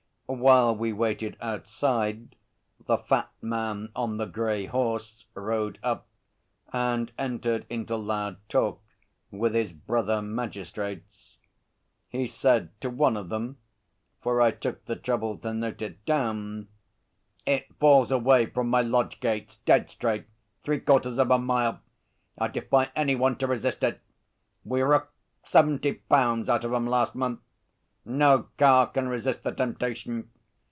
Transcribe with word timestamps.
While 0.33 0.77
we 0.77 0.93
waited 0.93 1.35
outside, 1.41 2.37
the 2.85 2.97
fat 2.99 3.29
man 3.41 3.89
on 3.93 4.15
the 4.15 4.23
grey 4.25 4.65
horse 4.65 5.25
rode 5.33 5.77
up 5.83 6.07
and 6.71 7.11
entered 7.19 7.65
into 7.69 7.97
loud 7.97 8.37
talk 8.47 8.81
with 9.29 9.53
his 9.53 9.73
brother 9.73 10.21
magistrates. 10.21 11.35
He 12.07 12.27
said 12.27 12.69
to 12.79 12.89
one 12.89 13.17
of 13.17 13.27
them 13.27 13.57
for 14.21 14.39
I 14.41 14.51
took 14.51 14.85
the 14.85 14.95
trouble 14.95 15.37
to 15.39 15.53
note 15.53 15.81
it 15.81 16.05
down 16.05 16.69
'It 17.45 17.67
falls 17.77 18.09
away 18.09 18.45
from 18.45 18.69
my 18.69 18.81
lodge 18.81 19.19
gates, 19.19 19.57
dead 19.57 19.89
straight, 19.89 20.27
three 20.63 20.79
quarters 20.79 21.17
of 21.17 21.29
a 21.29 21.37
mile. 21.39 21.81
I'd 22.37 22.53
defy 22.53 22.89
any 22.95 23.15
one 23.17 23.35
to 23.39 23.47
resist 23.47 23.83
it. 23.83 23.99
We 24.63 24.81
rooked 24.81 25.11
seventy 25.43 25.91
pounds 25.95 26.47
out 26.47 26.63
of 26.63 26.71
'em 26.71 26.87
last 26.87 27.15
month. 27.15 27.41
No 28.03 28.47
car 28.57 28.87
can 28.87 29.07
resist 29.09 29.43
the 29.43 29.51
temptation. 29.51 30.27